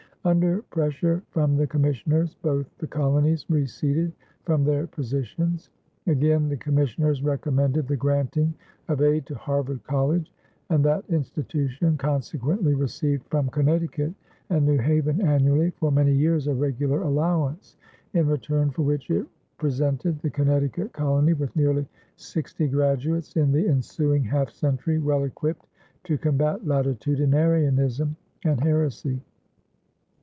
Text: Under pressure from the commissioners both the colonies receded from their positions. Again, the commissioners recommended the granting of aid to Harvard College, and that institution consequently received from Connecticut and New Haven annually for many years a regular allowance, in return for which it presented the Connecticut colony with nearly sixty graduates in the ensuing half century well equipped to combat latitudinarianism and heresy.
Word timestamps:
Under 0.23 0.61
pressure 0.69 1.23
from 1.31 1.55
the 1.57 1.65
commissioners 1.65 2.35
both 2.43 2.67
the 2.77 2.85
colonies 2.85 3.47
receded 3.49 4.11
from 4.45 4.63
their 4.63 4.85
positions. 4.85 5.71
Again, 6.05 6.47
the 6.47 6.57
commissioners 6.57 7.23
recommended 7.23 7.87
the 7.87 7.97
granting 7.97 8.53
of 8.87 9.01
aid 9.01 9.25
to 9.25 9.33
Harvard 9.33 9.83
College, 9.83 10.31
and 10.69 10.85
that 10.85 11.03
institution 11.09 11.97
consequently 11.97 12.75
received 12.75 13.25
from 13.31 13.49
Connecticut 13.49 14.13
and 14.51 14.63
New 14.67 14.77
Haven 14.77 15.21
annually 15.21 15.71
for 15.79 15.91
many 15.91 16.13
years 16.13 16.45
a 16.45 16.53
regular 16.53 17.01
allowance, 17.01 17.75
in 18.13 18.27
return 18.27 18.69
for 18.69 18.83
which 18.83 19.09
it 19.09 19.25
presented 19.57 20.19
the 20.19 20.29
Connecticut 20.29 20.93
colony 20.93 21.33
with 21.33 21.55
nearly 21.55 21.87
sixty 22.15 22.67
graduates 22.67 23.35
in 23.37 23.51
the 23.51 23.67
ensuing 23.67 24.23
half 24.23 24.51
century 24.51 24.99
well 24.99 25.23
equipped 25.23 25.65
to 26.03 26.15
combat 26.15 26.63
latitudinarianism 26.63 28.15
and 28.45 28.59
heresy. 28.61 29.19